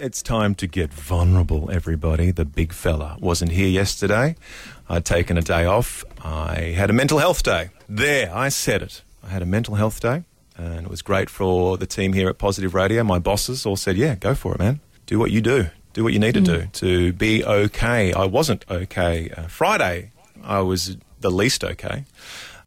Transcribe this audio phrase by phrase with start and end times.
[0.00, 2.30] It's time to get vulnerable, everybody.
[2.30, 4.36] The big fella wasn't here yesterday.
[4.88, 6.04] I'd taken a day off.
[6.22, 7.70] I had a mental health day.
[7.88, 9.02] There, I said it.
[9.24, 10.22] I had a mental health day,
[10.56, 13.02] and it was great for the team here at Positive Radio.
[13.02, 14.78] My bosses all said, Yeah, go for it, man.
[15.06, 15.66] Do what you do.
[15.94, 18.12] Do what you need to do to be okay.
[18.12, 19.30] I wasn't okay.
[19.36, 20.12] Uh, Friday,
[20.44, 22.04] I was the least okay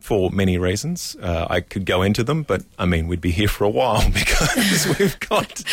[0.01, 1.15] for many reasons.
[1.21, 4.09] Uh, I could go into them, but I mean, we'd be here for a while
[4.13, 5.63] because we've got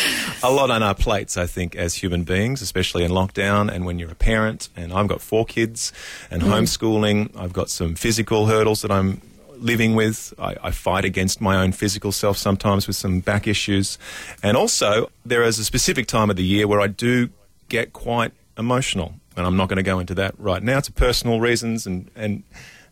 [0.43, 3.99] a lot on our plates, I think, as human beings, especially in lockdown and when
[3.99, 4.69] you're a parent.
[4.77, 5.91] And I've got four kids
[6.29, 7.35] and homeschooling.
[7.35, 9.21] I've got some physical hurdles that I'm
[9.57, 10.33] living with.
[10.39, 13.97] I, I fight against my own physical self sometimes with some back issues.
[14.43, 17.29] And also, there is a specific time of the year where I do
[17.67, 19.15] get quite emotional.
[19.35, 20.77] And I'm not going to go into that right now.
[20.77, 22.43] It's personal reasons and, and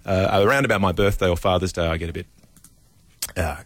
[0.08, 2.26] uh, around about my birthday or Father's Day, I get a bit
[3.36, 3.58] uh,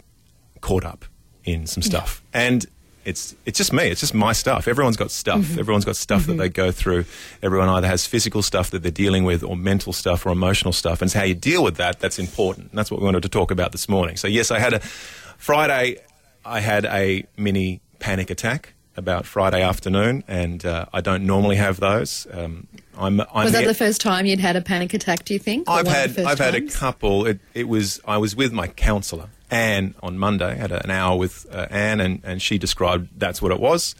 [0.59, 1.05] caught up
[1.45, 2.65] in some stuff, and
[3.05, 3.87] it's it's just me.
[3.87, 4.67] It's just my stuff.
[4.67, 5.57] Everyone's got stuff.
[5.57, 7.05] Everyone's got stuff that they go through.
[7.41, 11.01] Everyone either has physical stuff that they're dealing with, or mental stuff, or emotional stuff.
[11.01, 12.69] And it's how you deal with that that's important.
[12.69, 14.17] And that's what we wanted to talk about this morning.
[14.17, 15.97] So yes, I had a Friday.
[16.43, 21.79] I had a mini panic attack about Friday afternoon, and uh, I don't normally have
[21.79, 22.27] those.
[22.31, 22.67] Um,
[23.01, 25.69] I'm, I'm Was that the first time you'd had a panic attack, do you think?
[25.69, 27.25] I've had I've had a couple.
[27.25, 30.55] It, it was I was with my counsellor Anne on Monday.
[30.55, 33.93] Had an hour with uh, Anne, and, and she described that's what it was.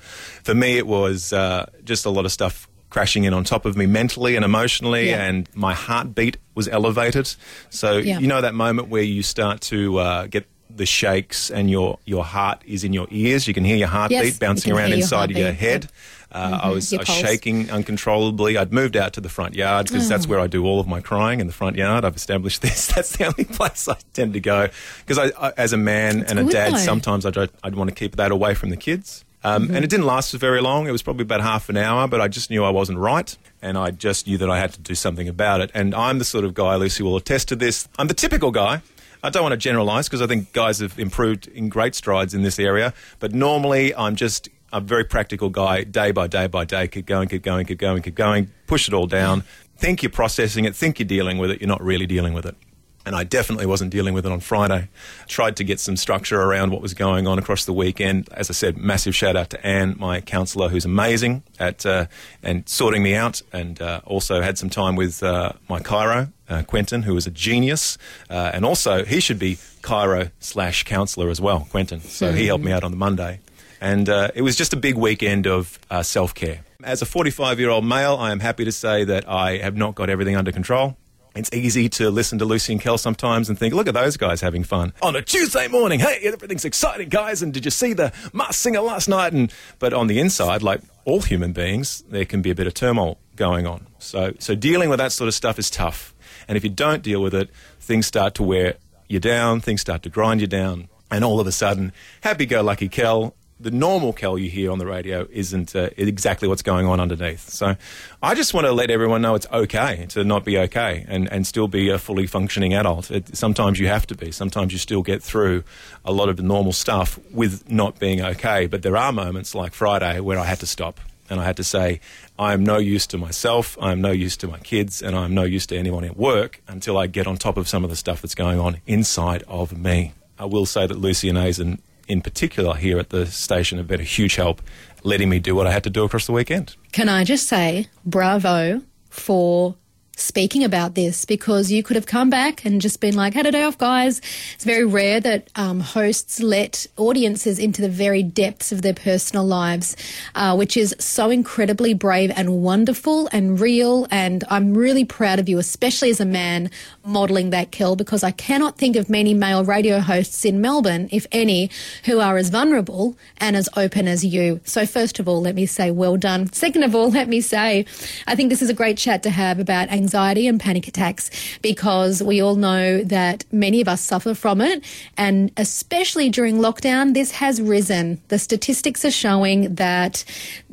[0.44, 3.76] For me, it was uh, just a lot of stuff crashing in on top of
[3.78, 5.24] me mentally and emotionally, Yeah.
[5.24, 7.34] and my heartbeat was elevated.
[7.70, 8.20] So Yeah.
[8.20, 12.24] you know that moment where you start to uh, get the shakes and your, your
[12.24, 13.48] heart is in your ears.
[13.48, 15.90] You can hear your heartbeat Yes, bouncing can around your inside of your head.
[16.32, 18.58] Uh, I was, I was shaking uncontrollably.
[18.58, 20.30] I'd moved out to the front yard because that's Oh.
[20.30, 22.06] where I do all of my crying in the front yard.
[22.06, 22.88] I've established this.
[22.88, 24.70] That's the only place I tend to go
[25.06, 26.78] because I, I, as a man and a dad, though.
[26.78, 29.26] sometimes I'd, I'd want to keep that away from the kids.
[29.44, 29.76] Um, Mm-hmm.
[29.76, 30.88] And it didn't last for very long.
[30.88, 33.36] It was probably about half an hour, but I just knew I wasn't right.
[33.62, 35.72] And I just knew that I had to do something about it.
[35.74, 37.88] And I'm the sort of guy, Lucy will attest to this.
[37.98, 38.82] I'm the typical guy.
[39.24, 42.44] I don't want to generalize because I think guys have improved in great strides in
[42.44, 42.94] this area.
[43.20, 46.88] But normally, I'm just a very practical guy, day by day by day.
[46.88, 48.52] Keep going, keep going, keep going, keep going.
[48.68, 49.44] Push it all down.
[49.78, 50.76] Think you're processing it.
[50.76, 51.62] Think you're dealing with it.
[51.62, 52.56] You're not really dealing with it.
[53.04, 54.90] And I definitely wasn't dealing with it on Friday.
[55.28, 58.30] Tried to get some structure around what was going on across the weekend.
[58.32, 62.06] As I said, massive shout out to Anne, my counsellor, who's amazing at uh,
[62.44, 63.42] and sorting me out.
[63.52, 67.32] And uh, also had some time with uh, my chiro, uh, Quentin, who is a
[67.32, 67.98] genius.
[68.30, 72.02] Uh, and also, he should be chiro slash counsellor as well, Quentin.
[72.02, 73.40] So he helped me out on the Monday.
[73.82, 76.62] And uh, it was just a big weekend of uh, self care.
[76.84, 79.96] As a 45 year old male, I am happy to say that I have not
[79.96, 80.96] got everything under control.
[81.34, 84.42] It's easy to listen to Lucy and Kel sometimes and think, look at those guys
[84.42, 86.02] having fun on a Tuesday morning.
[86.02, 87.42] Hey, everything's exciting, guys.
[87.42, 89.32] And did you see the Masked Singer last night?
[89.32, 92.74] And but on the inside, like all human beings, there can be a bit of
[92.74, 93.88] turmoil going on.
[93.98, 96.14] So, so dealing with that sort of stuff is tough.
[96.48, 97.50] And if you don't deal with it,
[97.80, 98.76] things start to wear
[99.08, 99.62] you down.
[99.62, 100.90] Things start to grind you down.
[101.10, 105.28] And all of a sudden, happy-go-lucky Kel the normal Kel you hear on the radio
[105.32, 107.50] isn't uh, exactly what's going on underneath.
[107.50, 107.76] So
[108.22, 111.46] I just want to let everyone know it's okay to not be okay and, and
[111.46, 113.12] still be a fully functioning adult.
[113.12, 114.32] It, sometimes you have to be.
[114.32, 115.64] Sometimes you still get through
[116.04, 118.68] a lot of the normal stuff with not being okay.
[118.68, 121.64] But there are moments like Friday where I had to stop and I had to
[121.64, 122.02] say,
[122.38, 125.24] I am no use to myself, I am no use to my kids, and I
[125.24, 127.90] am no use to anyone at work until I get on top of some of
[127.90, 130.12] the stuff that's going on inside of me.
[130.38, 131.80] I will say that Lucy and Aizen
[132.12, 134.62] in particular here at the station have been a huge help
[135.04, 136.76] letting me do what I had to do across the weekend.
[136.92, 139.76] Can I just say bravo for
[140.22, 143.52] speaking about this because you could have come back and just been like, had a
[143.52, 144.22] day off, guys.
[144.54, 149.46] It's very rare that um, hosts let audiences into the very depths of their personal
[149.46, 149.96] lives,
[150.36, 154.08] uh, which is so incredibly brave and wonderful and real.
[154.12, 156.70] And I'm really proud of you, especially as a man,
[157.04, 161.26] modelling that, Kel, because I cannot think of many male radio hosts in Melbourne, if
[161.32, 161.70] any,
[162.06, 164.62] who are as vulnerable and as open as you.
[164.64, 166.52] So, first of all, let me say well done.
[166.54, 167.86] Second of all, let me say
[168.28, 171.32] I think this is a great chat to have about anxiety and panic attacks
[171.62, 174.84] because we all know that many of us suffer from it.
[175.16, 178.22] And especially during lockdown, this has risen.
[178.28, 180.26] The statistics are showing that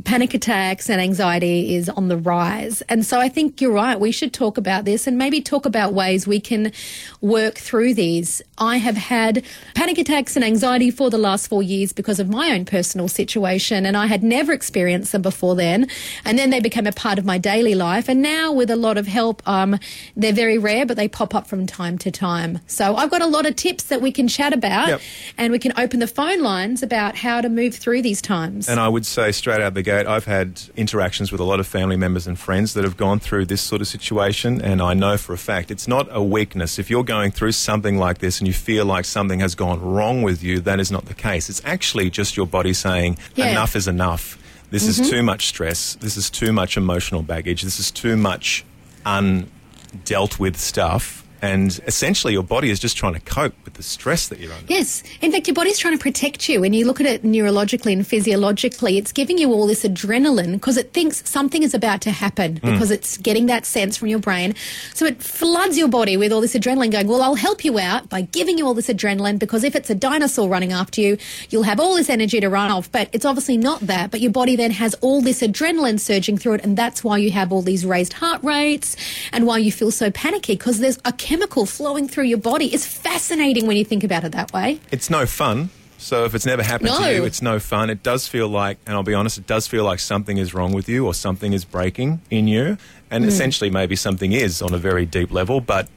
[0.02, 2.82] panic attacks and anxiety is on the rise.
[2.88, 4.00] And so I think you're right.
[4.00, 6.73] We should talk about this and maybe talk about ways we can
[7.20, 8.43] work through these.
[8.58, 9.44] I have had
[9.76, 13.87] panic attacks and anxiety for the last four years because of my own personal situation,
[13.87, 15.87] and I had never experienced them before then.
[16.25, 18.08] And then they became a part of my daily life.
[18.08, 19.42] And now, with a lot of help help.
[19.48, 19.78] Um,
[20.16, 22.60] they're very rare, but they pop up from time to time.
[22.66, 25.00] So I've got a lot of tips that we can chat about, Yep.
[25.36, 28.68] and we can open the phone lines about how to move through these times.
[28.68, 31.66] And I would say straight out the gate, I've had interactions with a lot of
[31.66, 35.16] family members and friends that have gone through this sort of situation, and I know
[35.16, 36.78] for a fact it's not a weakness.
[36.78, 40.22] If you're going through something like this and you feel like something has gone wrong
[40.22, 41.48] with you, that is not the case.
[41.50, 43.46] It's actually just your body saying, Yeah.
[43.46, 43.52] Mm-hmm.
[43.56, 44.24] enough is enough.
[44.70, 45.96] This is too much stress.
[46.00, 47.62] This is too much emotional baggage.
[47.62, 48.64] This is too much
[49.08, 51.25] undealt with stuff.
[51.40, 54.73] And essentially, your body is just trying to cope with the stress that you're under.
[54.73, 55.02] Yes.
[55.20, 56.61] In fact, your body's trying to protect you.
[56.61, 60.76] When you look at it neurologically and physiologically, it's giving you all this adrenaline because
[60.76, 62.73] it thinks something is about to happen hmm.
[62.73, 64.55] because it's getting that sense from your brain.
[64.94, 68.08] So it floods your body with all this adrenaline going, well, I'll help you out
[68.08, 71.19] by giving you all this adrenaline because if it's a dinosaur running after you,
[71.50, 72.90] you'll have all this energy to run off.
[72.90, 74.11] But it's obviously not that.
[74.11, 76.64] But your body then has all this adrenaline surging through it.
[76.64, 78.96] And that's why you have all these raised heart rates
[79.32, 82.72] and why you feel so panicky because there's a chemical flowing through your body.
[82.72, 84.80] It's fascinating when you think about it that way.
[84.90, 85.69] it's no fun.
[85.98, 87.00] So if it's never happened No.
[87.00, 87.90] to you, it's no fun.
[87.90, 90.72] It does feel like, and I'll be honest, it does feel like something is wrong
[90.72, 92.78] with you or something is breaking in you.
[93.10, 93.28] And hmm.
[93.28, 95.88] essentially, maybe something is on a very deep level, but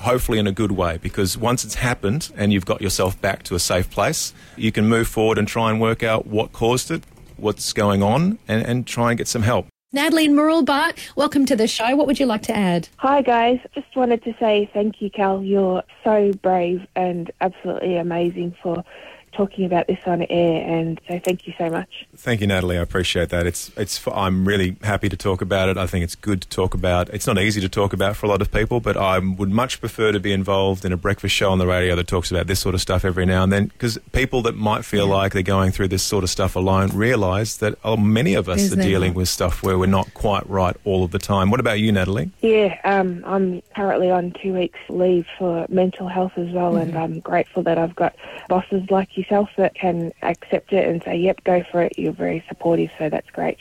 [0.00, 0.98] hopefully in a good way.
[1.00, 4.88] Because once it's happened and you've got yourself back to a safe place, you can
[4.88, 7.04] move forward and try and work out what caused it,
[7.36, 9.66] what's going on, and, and try and get some help.
[9.92, 11.96] Natalie and Mooroolbark, welcome to the show.
[11.96, 12.88] What would you like to add?
[12.98, 15.42] Hi guys, just wanted to say thank you, Kel.
[15.42, 18.84] You're so brave and absolutely amazing for
[19.32, 22.06] talking about this on air, and so thank you so much.
[22.16, 22.78] Thank you, Natalie.
[22.78, 23.46] I appreciate that.
[23.46, 24.00] It's it's.
[24.08, 25.76] I'm really happy to talk about it.
[25.76, 27.08] I think it's good to talk about.
[27.10, 29.80] It's not easy to talk about for a lot of people, but I would much
[29.80, 32.60] prefer to be involved in a breakfast show on the radio that talks about this
[32.60, 33.66] sort of stuff every now and then.
[33.66, 37.56] Because people that might feel like they're going through this sort of stuff alone realise
[37.58, 41.04] that oh, many of us are dealing with stuff where we're not quite right all
[41.04, 41.50] of the time.
[41.50, 42.30] What about you, Natalie?
[42.40, 47.20] Yeah, um, I'm currently on two weeks leave for mental health as well, and I'm
[47.20, 48.14] grateful that I've got
[48.48, 52.44] bosses like yourself that can accept it and say, "Yep, go for it." You're very
[52.48, 53.58] supportive, so that's great.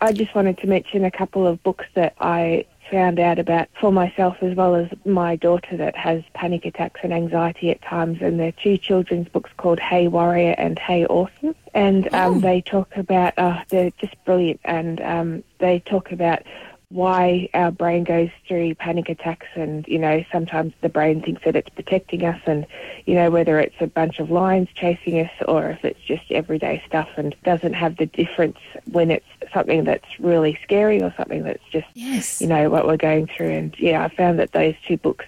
[0.00, 3.92] I just wanted to mention a couple of books that I found out about for
[3.92, 8.38] myself as well as my daughter that has panic attacks and anxiety at times and
[8.40, 13.34] they're two children's books called Hey Warrior and Hey Awesome and um, they talk about
[13.38, 16.42] uh, they're just brilliant and um, they talk about
[16.90, 21.54] why our brain goes through panic attacks and you know sometimes the brain thinks that
[21.54, 22.66] it's protecting us and
[23.04, 26.82] you know whether it's a bunch of lions chasing us or if it's just everyday
[26.86, 28.56] stuff and doesn't have the difference
[28.90, 32.40] when it's something that's really scary or something that's just Yes.
[32.40, 35.26] you know what we're going through and yeah i found that those two books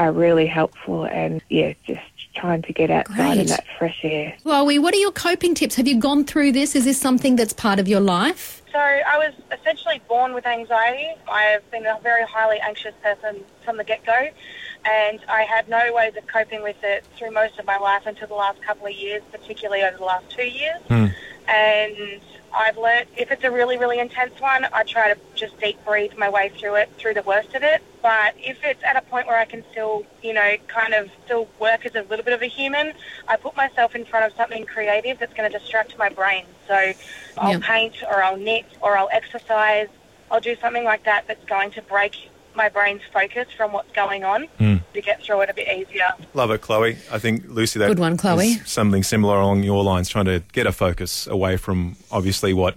[0.00, 2.00] are really helpful and yeah just
[2.34, 5.74] trying to get outside in that fresh air Chloe, what are your coping tips?
[5.74, 6.74] Have you gone through this?
[6.74, 8.62] Is this something that's part of your life?
[8.72, 11.08] So I was essentially born with anxiety.
[11.30, 14.30] I've been a very highly anxious person from the get-go,
[14.84, 18.28] and I had no ways of coping with it through most of my life until
[18.28, 20.80] the last couple of years, particularly over the last two years.
[20.88, 21.06] Hmm.
[21.48, 22.20] And
[22.54, 26.12] I've learnt if it's a really, really intense one, I try to just deep breathe
[26.16, 27.82] my way through it, through the worst of it.
[28.02, 31.48] But if it's at a point where I can still, you know, kind of still
[31.58, 32.92] work as a little bit of a human,
[33.28, 36.44] I put myself in front of something creative that's going to distract my brain.
[36.66, 36.92] So
[37.38, 37.62] I'll Yep.
[37.62, 39.88] paint or I'll knit or I'll exercise.
[40.30, 44.24] I'll do something like that that's going to break my brain's focus from what's going
[44.24, 44.76] on hmm.
[44.94, 46.08] To get through it a bit easier.
[46.34, 46.96] Love it, Chloe.
[47.10, 48.54] I think Lucy, that Good one, Chloe.
[48.64, 52.76] something similar along your lines, trying to get a focus away from obviously what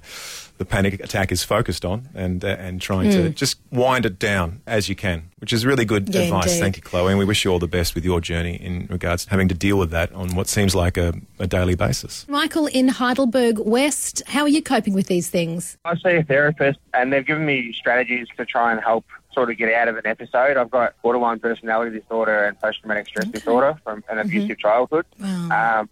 [0.57, 4.61] the panic attack is focused on, and uh, and trying to just wind it down
[4.67, 6.13] as you can, which is really good.
[6.13, 6.47] Yeah, advice.
[6.47, 6.59] indeed.
[6.59, 9.25] Thank you, Chloe, and we wish you all the best with your journey in regards
[9.25, 12.25] to having to deal with that on what seems like a, a daily basis.
[12.29, 15.77] Michael in Heidelberg West, how are you coping with these things?
[15.85, 19.57] I see a therapist, and they've given me strategies to try and help sort of
[19.57, 20.57] get out of an episode.
[20.57, 25.07] I've got borderline personality disorder and post-traumatic stress disorder from an abusive childhood.
[25.19, 25.79] Wow.
[25.81, 25.89] Um,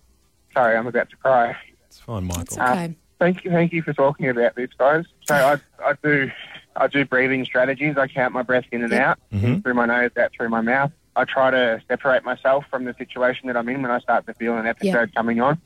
[0.54, 1.58] sorry, I'm about to cry.
[1.88, 2.62] It's fine, Michael.
[2.62, 2.96] Okay.
[3.22, 5.06] Thank you, thank you for talking about this, guys.
[5.28, 6.32] So I, I do,
[6.76, 7.96] I do breathing strategies.
[7.96, 10.92] I count my breath in and out, in through my nose, out through my mouth.
[11.16, 14.34] I try to separate myself from the situation that I'm in when I start to
[14.34, 15.62] feel an episode coming on.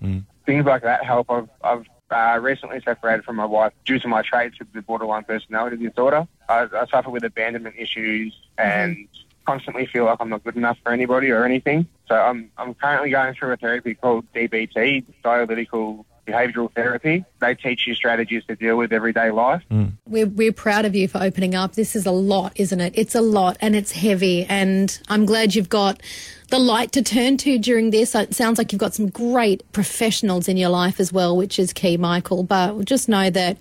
[0.45, 1.31] Things like that help.
[1.31, 5.24] I've, I've uh, recently separated from my wife due to my traits with the borderline
[5.24, 6.27] personality disorder.
[6.50, 9.07] I, I suffer with abandonment issues and
[9.47, 11.88] constantly feel like I'm not good enough for anybody or anything.
[12.09, 17.25] So I'm, I'm currently going through a therapy called DBT, Dialectical Behavioral Therapy.
[17.39, 19.63] They teach you strategies to deal with everyday life.
[19.70, 19.86] Hmm.
[20.08, 21.74] We're, we're proud of you for opening up.
[21.74, 22.94] This is a lot, isn't it?
[22.96, 24.46] It's a lot and it's heavy.
[24.46, 26.01] And I'm glad you've got
[26.49, 28.13] the light to turn to during this.
[28.15, 31.73] It sounds like you've got some great professionals in your life as well, which is
[31.73, 32.43] key, Michael.
[32.43, 33.57] But just know that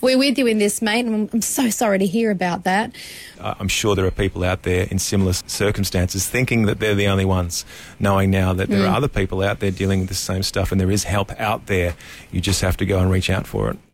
[0.00, 1.04] we're with you in this, mate.
[1.04, 2.94] And I'm so sorry to hear about that.
[3.40, 7.24] I'm sure there are people out there in similar circumstances thinking that they're the only
[7.24, 7.64] ones,
[7.98, 8.90] knowing now that there mm.
[8.90, 11.66] are other people out there dealing with the same stuff and there is help out
[11.66, 11.94] there.
[12.30, 13.78] You just have to go and reach out for it.